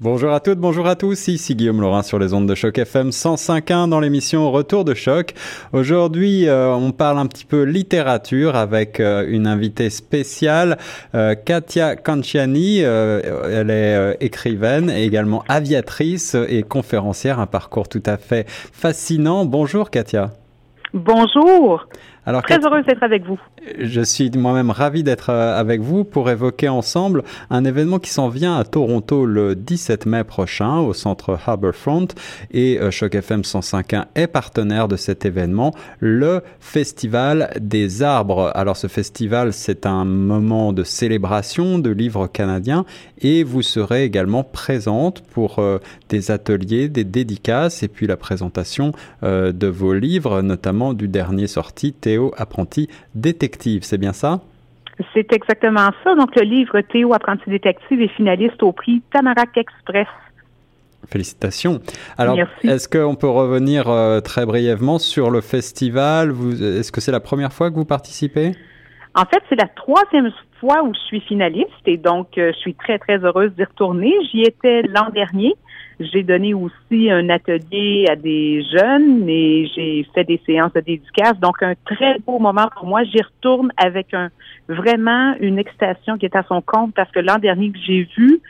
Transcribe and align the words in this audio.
Bonjour 0.00 0.30
à 0.30 0.38
toutes, 0.38 0.60
bonjour 0.60 0.86
à 0.86 0.94
tous, 0.94 1.26
ici 1.26 1.56
Guillaume 1.56 1.80
Laurin 1.80 2.04
sur 2.04 2.20
les 2.20 2.32
ondes 2.32 2.48
de 2.48 2.54
choc 2.54 2.78
FM 2.78 3.08
105.1 3.08 3.88
dans 3.88 3.98
l'émission 3.98 4.48
Retour 4.52 4.84
de 4.84 4.94
choc. 4.94 5.34
Aujourd'hui, 5.72 6.46
euh, 6.46 6.72
on 6.72 6.92
parle 6.92 7.18
un 7.18 7.26
petit 7.26 7.44
peu 7.44 7.64
littérature 7.64 8.54
avec 8.54 9.00
euh, 9.00 9.26
une 9.28 9.48
invitée 9.48 9.90
spéciale, 9.90 10.78
euh, 11.16 11.34
Katia 11.34 11.96
Canciani. 11.96 12.78
elle 12.78 13.70
est 13.70 14.18
écrivaine 14.20 14.88
et 14.88 15.02
également 15.02 15.42
aviatrice 15.48 16.36
et 16.48 16.62
conférencière, 16.62 17.40
un 17.40 17.46
parcours 17.46 17.88
tout 17.88 18.02
à 18.06 18.18
fait 18.18 18.48
fascinant. 18.48 19.46
Bonjour 19.46 19.90
Katia. 19.90 20.30
Bonjour. 20.94 21.88
Alors, 22.28 22.42
Très 22.42 22.62
heureuse 22.62 22.84
d'être 22.84 23.02
avec 23.02 23.24
vous. 23.24 23.40
Je 23.78 24.02
suis 24.02 24.30
moi-même 24.36 24.70
ravi 24.70 25.02
d'être 25.02 25.30
euh, 25.30 25.58
avec 25.58 25.80
vous 25.80 26.04
pour 26.04 26.28
évoquer 26.28 26.68
ensemble 26.68 27.22
un 27.48 27.64
événement 27.64 27.98
qui 27.98 28.10
s'en 28.10 28.28
vient 28.28 28.58
à 28.58 28.64
Toronto 28.64 29.24
le 29.24 29.54
17 29.54 30.04
mai 30.04 30.24
prochain 30.24 30.76
au 30.80 30.92
centre 30.92 31.38
Harbourfront 31.46 32.08
et 32.50 32.78
euh, 32.80 32.90
Choc 32.90 33.14
FM 33.14 33.40
105.1 33.40 34.04
est 34.14 34.26
partenaire 34.26 34.88
de 34.88 34.96
cet 34.96 35.24
événement, 35.24 35.72
le 36.00 36.42
Festival 36.60 37.50
des 37.58 38.02
arbres. 38.02 38.52
Alors 38.54 38.76
ce 38.76 38.88
festival, 38.88 39.54
c'est 39.54 39.86
un 39.86 40.04
moment 40.04 40.74
de 40.74 40.84
célébration 40.84 41.78
de 41.78 41.88
livres 41.88 42.26
canadiens 42.26 42.84
et 43.22 43.42
vous 43.42 43.62
serez 43.62 44.04
également 44.04 44.44
présente 44.44 45.22
pour 45.22 45.60
euh, 45.60 45.78
des 46.10 46.30
ateliers, 46.30 46.90
des 46.90 47.04
dédicaces 47.04 47.82
et 47.82 47.88
puis 47.88 48.06
la 48.06 48.18
présentation 48.18 48.92
de 49.22 49.66
vos 49.66 49.94
livres, 49.94 50.42
notamment 50.42 50.92
du 50.92 51.08
dernier 51.08 51.46
sorti 51.46 51.92
Théo 51.92 52.17
apprenti 52.36 52.88
détective, 53.14 53.82
c'est 53.82 53.98
bien 53.98 54.12
ça? 54.12 54.40
C'est 55.14 55.32
exactement 55.32 55.90
ça. 56.02 56.14
Donc, 56.14 56.34
le 56.34 56.42
livre 56.42 56.80
Théo, 56.80 57.14
apprenti 57.14 57.48
détective, 57.48 58.00
est 58.02 58.08
finaliste 58.08 58.62
au 58.62 58.72
prix 58.72 59.02
Tamarack 59.12 59.56
Express. 59.56 60.08
Félicitations. 61.06 61.80
Alors, 62.18 62.36
est-ce 62.64 62.88
qu'on 62.88 63.14
peut 63.14 63.28
revenir 63.28 63.88
euh, 63.88 64.20
très 64.20 64.44
brièvement 64.44 64.98
sur 64.98 65.30
le 65.30 65.40
festival? 65.40 66.34
Est-ce 66.60 66.90
que 66.90 67.00
c'est 67.00 67.12
la 67.12 67.20
première 67.20 67.52
fois 67.52 67.70
que 67.70 67.76
vous 67.76 67.84
participez? 67.84 68.52
En 69.18 69.24
fait, 69.24 69.42
c'est 69.48 69.56
la 69.56 69.66
troisième 69.66 70.30
fois 70.60 70.84
où 70.84 70.94
je 70.94 71.00
suis 71.00 71.20
finaliste 71.22 71.86
et 71.86 71.96
donc 71.96 72.38
euh, 72.38 72.52
je 72.54 72.58
suis 72.58 72.74
très, 72.74 73.00
très 73.00 73.18
heureuse 73.18 73.50
d'y 73.54 73.64
retourner. 73.64 74.14
J'y 74.30 74.42
étais 74.42 74.82
l'an 74.82 75.10
dernier. 75.12 75.56
J'ai 75.98 76.22
donné 76.22 76.54
aussi 76.54 77.10
un 77.10 77.28
atelier 77.28 78.06
à 78.08 78.14
des 78.14 78.62
jeunes 78.62 79.28
et 79.28 79.68
j'ai 79.74 80.06
fait 80.14 80.22
des 80.22 80.40
séances 80.46 80.72
de 80.72 80.80
dédicace. 80.80 81.36
Donc, 81.40 81.60
un 81.64 81.74
très 81.84 82.20
beau 82.20 82.38
moment 82.38 82.68
pour 82.76 82.86
moi. 82.86 83.02
J'y 83.02 83.20
retourne 83.20 83.72
avec 83.76 84.14
un 84.14 84.28
vraiment 84.68 85.34
une 85.40 85.58
excitation 85.58 86.16
qui 86.16 86.26
est 86.26 86.36
à 86.36 86.44
son 86.44 86.62
compte 86.62 86.94
parce 86.94 87.10
que 87.10 87.18
l'an 87.18 87.38
dernier 87.38 87.72
que 87.72 87.78
j'ai 87.84 88.06
vu, 88.16 88.40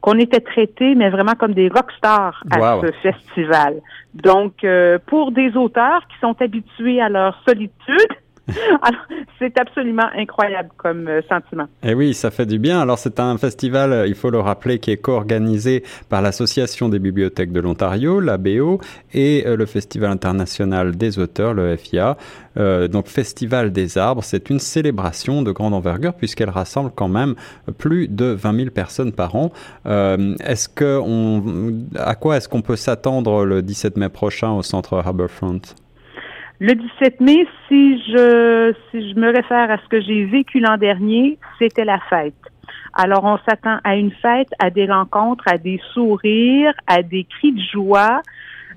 qu'on 0.00 0.18
était 0.18 0.40
traités, 0.40 0.96
mais 0.96 1.08
vraiment 1.08 1.34
comme 1.38 1.54
des 1.54 1.68
rockstars 1.68 2.42
à 2.50 2.80
ce 2.80 2.90
festival. 3.00 3.80
Donc, 4.14 4.64
euh, 4.64 4.98
pour 5.06 5.30
des 5.30 5.56
auteurs 5.56 6.04
qui 6.08 6.18
sont 6.20 6.34
habitués 6.42 7.00
à 7.00 7.08
leur 7.08 7.40
solitude, 7.46 8.16
C'est 9.38 9.58
absolument 9.58 10.08
incroyable 10.16 10.70
comme 10.76 11.08
euh, 11.08 11.20
sentiment. 11.28 11.64
Et 11.82 11.90
eh 11.90 11.94
oui, 11.94 12.14
ça 12.14 12.30
fait 12.30 12.46
du 12.46 12.58
bien. 12.58 12.80
Alors, 12.80 12.98
c'est 12.98 13.20
un 13.20 13.36
festival, 13.38 13.92
euh, 13.92 14.06
il 14.06 14.14
faut 14.14 14.30
le 14.30 14.40
rappeler, 14.40 14.78
qui 14.78 14.92
est 14.92 14.96
co-organisé 14.96 15.82
par 16.08 16.22
l'Association 16.22 16.88
des 16.88 16.98
bibliothèques 16.98 17.52
de 17.52 17.60
l'Ontario, 17.60 18.20
l'ABO, 18.20 18.80
et 19.12 19.44
euh, 19.46 19.56
le 19.56 19.66
Festival 19.66 20.10
international 20.10 20.96
des 20.96 21.18
auteurs, 21.18 21.54
le 21.54 21.76
FIA. 21.76 22.16
donc, 22.56 23.08
Festival 23.08 23.72
des 23.72 23.98
arbres, 23.98 24.22
c'est 24.24 24.48
une 24.48 24.60
célébration 24.60 25.42
de 25.42 25.52
grande 25.52 25.74
envergure 25.74 26.14
puisqu'elle 26.14 26.48
rassemble 26.48 26.90
quand 26.94 27.08
même 27.08 27.34
plus 27.76 28.08
de 28.08 28.26
20 28.26 28.56
000 28.56 28.70
personnes 28.70 29.12
par 29.12 29.34
an. 29.36 29.52
est-ce 29.84 30.68
que 30.68 31.00
à 31.98 32.14
quoi 32.14 32.36
est-ce 32.36 32.48
qu'on 32.48 32.62
peut 32.62 32.76
s'attendre 32.76 33.44
le 33.44 33.60
17 33.60 33.98
mai 33.98 34.08
prochain 34.08 34.52
au 34.52 34.62
centre 34.62 34.94
Harbourfront? 34.94 35.60
Le 36.58 36.74
17 36.74 37.20
mai, 37.20 37.46
si 37.68 37.98
je, 38.04 38.72
si 38.90 39.10
je 39.10 39.14
me 39.20 39.30
réfère 39.30 39.70
à 39.70 39.76
ce 39.76 39.88
que 39.88 40.00
j'ai 40.00 40.24
vécu 40.24 40.58
l'an 40.58 40.78
dernier, 40.78 41.38
c'était 41.58 41.84
la 41.84 41.98
fête. 42.08 42.34
Alors, 42.94 43.24
on 43.24 43.36
s'attend 43.46 43.78
à 43.84 43.94
une 43.96 44.10
fête, 44.10 44.48
à 44.58 44.70
des 44.70 44.86
rencontres, 44.86 45.44
à 45.46 45.58
des 45.58 45.78
sourires, 45.92 46.72
à 46.86 47.02
des 47.02 47.24
cris 47.24 47.52
de 47.52 47.60
joie. 47.60 48.22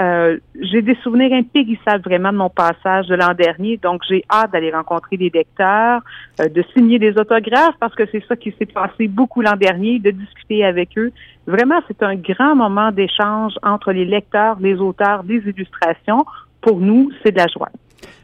Euh, 0.00 0.38
j'ai 0.60 0.82
des 0.82 0.96
souvenirs 0.96 1.32
impérissables 1.32 2.02
vraiment 2.02 2.32
de 2.32 2.38
mon 2.38 2.50
passage 2.50 3.06
de 3.06 3.14
l'an 3.14 3.34
dernier, 3.34 3.76
donc 3.76 4.02
j'ai 4.08 4.24
hâte 4.32 4.52
d'aller 4.52 4.72
rencontrer 4.72 5.16
des 5.16 5.30
lecteurs, 5.30 6.00
euh, 6.40 6.48
de 6.48 6.64
signer 6.74 6.98
des 6.98 7.18
autographes 7.18 7.74
parce 7.78 7.94
que 7.94 8.04
c'est 8.10 8.24
ça 8.26 8.34
qui 8.34 8.54
s'est 8.58 8.66
passé 8.66 9.08
beaucoup 9.08 9.42
l'an 9.42 9.56
dernier, 9.56 9.98
de 9.98 10.10
discuter 10.10 10.64
avec 10.64 10.96
eux. 10.96 11.12
Vraiment, 11.46 11.80
c'est 11.86 12.02
un 12.02 12.14
grand 12.14 12.56
moment 12.56 12.92
d'échange 12.92 13.54
entre 13.62 13.92
les 13.92 14.04
lecteurs, 14.04 14.56
les 14.60 14.76
auteurs, 14.76 15.22
des 15.22 15.42
illustrations 15.46 16.24
pour 16.60 16.80
nous, 16.80 17.10
c'est 17.22 17.32
de 17.32 17.38
la 17.38 17.46
joie. 17.46 17.70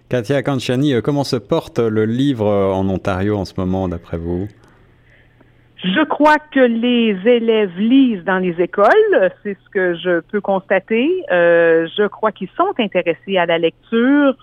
Katia 0.09 0.43
Canciani, 0.43 0.95
euh, 0.95 1.01
comment 1.01 1.25
se 1.25 1.37
porte 1.37 1.79
le 1.79 2.05
livre 2.05 2.47
euh, 2.47 2.73
en 2.73 2.89
Ontario 2.89 3.37
en 3.37 3.45
ce 3.45 3.55
moment, 3.57 3.89
d'après 3.89 4.19
vous? 4.19 4.49
Je 5.85 6.05
crois 6.05 6.39
que 6.39 6.61
les 6.61 7.17
élèves 7.27 7.77
lisent 7.79 8.25
dans 8.25 8.39
les 8.39 8.61
écoles, 8.61 9.31
c'est 9.43 9.57
ce 9.65 9.71
que 9.71 9.95
je 9.95 10.21
peux 10.21 10.41
constater. 10.41 11.11
Euh, 11.31 11.87
je 11.97 12.07
crois 12.07 12.33
qu'ils 12.33 12.49
sont 12.57 12.73
intéressés 12.79 13.37
à 13.37 13.47
la 13.47 13.59
lecture 13.59 14.37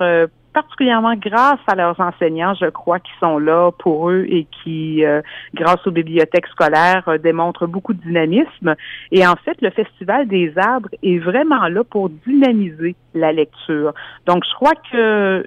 particulièrement 0.53 1.15
grâce 1.15 1.59
à 1.67 1.75
leurs 1.75 1.99
enseignants, 1.99 2.53
je 2.53 2.67
crois, 2.67 2.99
qui 2.99 3.11
sont 3.21 3.39
là 3.39 3.71
pour 3.79 4.09
eux 4.09 4.25
et 4.29 4.47
qui, 4.63 5.03
euh, 5.03 5.21
grâce 5.53 5.85
aux 5.85 5.91
bibliothèques 5.91 6.47
scolaires, 6.47 7.03
euh, 7.07 7.17
démontrent 7.17 7.67
beaucoup 7.67 7.93
de 7.93 8.01
dynamisme. 8.01 8.75
Et 9.11 9.25
en 9.27 9.35
fait, 9.35 9.59
le 9.61 9.71
Festival 9.71 10.27
des 10.27 10.53
arbres 10.57 10.89
est 11.01 11.17
vraiment 11.17 11.67
là 11.67 11.83
pour 11.83 12.09
dynamiser 12.09 12.95
la 13.13 13.31
lecture. 13.33 13.93
Donc, 14.25 14.43
je 14.45 14.55
crois 14.55 14.75
que, 14.91 15.45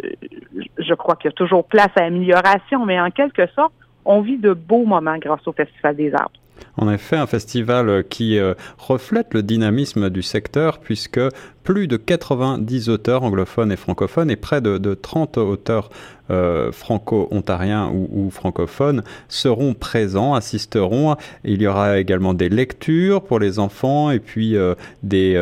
je 0.79 0.95
crois 0.95 1.17
qu'il 1.17 1.31
y 1.31 1.33
a 1.33 1.37
toujours 1.37 1.65
place 1.67 1.91
à 1.97 2.05
amélioration, 2.05 2.85
mais 2.85 3.01
en 3.01 3.11
quelque 3.11 3.47
sorte, 3.55 3.73
on 4.07 4.21
vit 4.23 4.39
de 4.39 4.53
beaux 4.53 4.85
moments 4.85 5.19
grâce 5.19 5.47
au 5.47 5.53
Festival 5.53 5.97
des 5.97 6.15
arbres. 6.15 6.41
En 6.77 6.91
effet, 6.91 7.17
un 7.17 7.27
festival 7.27 8.05
qui 8.09 8.39
euh, 8.39 8.55
reflète 8.79 9.33
le 9.33 9.43
dynamisme 9.43 10.11
du 10.11 10.23
secteur 10.23 10.79
puisque 10.79 11.21
plus 11.65 11.89
de 11.89 11.97
90 11.97 12.91
auteurs 12.91 13.25
anglophones 13.25 13.73
et 13.73 13.77
francophones 13.77 14.31
et 14.31 14.37
près 14.37 14.61
de, 14.61 14.95
30 14.95 15.39
auteurs 15.39 15.91
euh, 16.31 16.71
franco-ontariens 16.71 17.91
ou, 17.93 18.31
francophones 18.31 19.03
seront 19.29 19.75
présents, 19.75 20.35
assisteront. 20.35 21.17
Il 21.45 21.63
y 21.63 21.67
aura 21.67 21.99
également 21.99 22.35
des 22.35 22.49
lectures 22.49 23.23
pour 23.23 23.41
les 23.41 23.59
enfants 23.59 24.13
et 24.13 24.21
puis 24.21 24.57
euh, 24.57 24.77
des, 25.03 25.35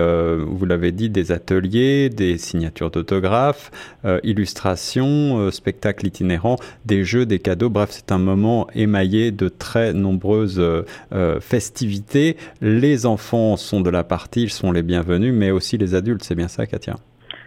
vous 0.46 0.64
l'avez 0.64 0.92
dit, 0.92 1.10
des 1.10 1.30
ateliers, 1.30 2.08
des 2.08 2.38
signatures 2.38 2.90
d'autographes, 2.90 3.70
illustrations, 4.22 5.50
spectacles 5.50 6.06
itinérants, 6.06 6.56
des 6.86 7.04
jeux, 7.04 7.26
des 7.26 7.38
cadeaux. 7.38 7.68
Bref, 7.68 7.90
c'est 7.92 8.12
un 8.12 8.18
moment 8.18 8.66
émaillé 8.74 9.30
de 9.30 9.48
très 9.48 9.92
nombreuses 9.92 10.62
festivités. 11.40 12.36
Les 12.60 13.06
enfants 13.06 13.56
sont 13.56 13.80
de 13.80 13.90
la 13.90 14.04
partie, 14.04 14.44
ils 14.44 14.50
sont 14.50 14.72
les 14.72 14.82
bienvenus, 14.82 15.34
mais 15.34 15.50
aussi 15.50 15.78
les 15.78 15.94
adultes 15.94 16.22
c'est 16.22 16.34
bien 16.34 16.48
ça, 16.48 16.66
Katia? 16.66 16.94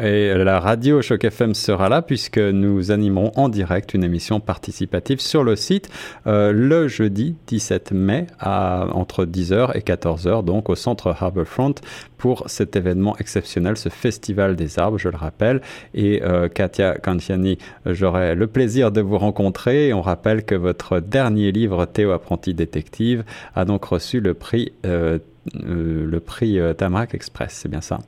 Et 0.02 0.32
la 0.32 0.60
radio 0.60 1.02
Choc 1.02 1.24
FM 1.24 1.52
sera 1.52 1.90
là 1.90 2.00
puisque 2.00 2.38
nous 2.38 2.90
animerons 2.90 3.32
en 3.36 3.50
direct 3.50 3.92
une 3.92 4.02
émission 4.02 4.40
participative 4.40 5.20
sur 5.20 5.44
le 5.44 5.56
site 5.56 5.90
euh, 6.26 6.52
le 6.52 6.88
jeudi 6.88 7.36
17 7.48 7.92
mai 7.92 8.26
à 8.38 8.86
entre 8.92 9.26
10h 9.26 9.76
et 9.76 9.80
14h 9.80 10.42
donc 10.42 10.70
au 10.70 10.74
centre 10.74 11.14
Harbourfront 11.20 11.74
pour 12.16 12.44
cet 12.48 12.76
événement 12.76 13.14
exceptionnel, 13.18 13.76
ce 13.76 13.88
festival 13.90 14.56
des 14.56 14.78
arbres, 14.78 14.98
je 14.98 15.08
le 15.08 15.16
rappelle. 15.16 15.62
Et 15.94 16.22
euh, 16.22 16.48
Katia 16.48 16.98
Kantiani, 16.98 17.56
j'aurai 17.86 18.34
le 18.34 18.46
plaisir 18.46 18.92
de 18.92 19.00
vous 19.00 19.16
rencontrer. 19.16 19.94
on 19.94 20.02
rappelle 20.02 20.44
que 20.44 20.54
votre 20.54 21.00
dernier 21.00 21.50
livre, 21.50 21.86
Théo 21.86 22.10
apprenti 22.10 22.52
détective, 22.52 23.24
a 23.54 23.64
donc 23.64 23.86
reçu 23.86 24.20
le 24.20 24.34
prix, 24.34 24.72
euh, 24.84 25.18
le 25.54 26.20
prix 26.20 26.58
Tamarack 26.76 27.14
Express. 27.14 27.52
C'est 27.54 27.70
bien 27.70 27.80
ça? 27.80 28.00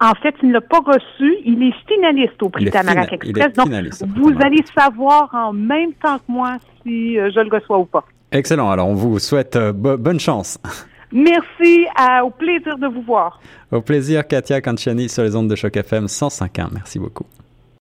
En 0.00 0.14
fait, 0.22 0.34
il 0.42 0.48
ne 0.48 0.54
l'a 0.54 0.60
pas 0.60 0.80
reçu. 0.80 1.36
Il 1.44 1.62
est 1.62 1.74
finaliste 1.86 2.42
au 2.42 2.48
prix 2.48 2.70
Tamarack 2.70 3.12
Express. 3.12 3.52
Donc, 3.54 3.68
vous 4.16 4.32
allez 4.40 4.62
savoir 4.76 5.28
en 5.34 5.52
même 5.52 5.92
temps 5.94 6.18
que 6.18 6.24
moi 6.28 6.56
si 6.82 7.18
euh, 7.18 7.30
je 7.34 7.40
le 7.40 7.50
reçois 7.50 7.78
ou 7.78 7.84
pas. 7.84 8.04
Excellent. 8.30 8.70
Alors, 8.70 8.88
on 8.88 8.94
vous 8.94 9.18
souhaite 9.18 9.56
euh, 9.56 9.72
bonne 9.72 10.20
chance. 10.20 10.58
Merci. 11.12 11.86
au 12.22 12.30
plaisir 12.30 12.76
de 12.78 12.86
vous 12.86 13.02
voir. 13.02 13.40
Au 13.72 13.80
plaisir, 13.80 14.26
Katia 14.26 14.60
Canciani 14.60 15.08
sur 15.08 15.22
les 15.22 15.34
ondes 15.34 15.48
de 15.48 15.56
Choc 15.56 15.76
FM 15.76 16.04
105.1. 16.04 16.68
Merci 16.74 16.98
beaucoup. 16.98 17.24